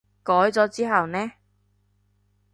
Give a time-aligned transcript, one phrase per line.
[0.23, 1.33] 改咗之後呢？